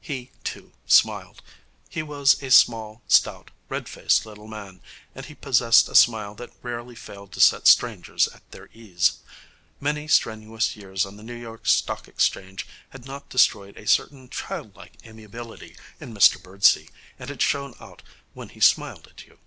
He, 0.00 0.30
too, 0.44 0.72
smiled. 0.86 1.42
He 1.90 2.02
was 2.02 2.42
a 2.42 2.50
small, 2.50 3.02
stout, 3.06 3.50
red 3.68 3.86
faced 3.86 4.24
little 4.24 4.46
man, 4.48 4.80
and 5.14 5.26
he 5.26 5.34
possessed 5.34 5.90
a 5.90 5.94
smile 5.94 6.34
that 6.36 6.54
rarely 6.62 6.94
failed 6.94 7.32
to 7.32 7.40
set 7.42 7.66
strangers 7.68 8.28
at 8.28 8.50
their 8.50 8.70
ease. 8.72 9.18
Many 9.78 10.08
strenuous 10.08 10.74
years 10.74 11.04
on 11.04 11.18
the 11.18 11.22
New 11.22 11.36
York 11.36 11.66
Stock 11.66 12.08
Exchange 12.08 12.66
had 12.88 13.04
not 13.04 13.28
destroyed 13.28 13.76
a 13.76 13.86
certain 13.86 14.30
childlike 14.30 14.96
amiability 15.06 15.76
in 16.00 16.14
Mr 16.14 16.42
Birdsey, 16.42 16.88
and 17.18 17.30
it 17.30 17.42
shone 17.42 17.74
out 17.78 18.02
when 18.32 18.48
he 18.48 18.60
smiled 18.60 19.06
at 19.08 19.26
you. 19.26 19.36